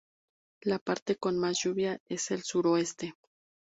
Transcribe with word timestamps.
La 0.63 0.79
parte 0.79 1.15
con 1.17 1.37
más 1.37 1.61
lluvia 1.61 1.99
es 2.07 2.31
el 2.31 2.41
suroeste. 2.41 3.13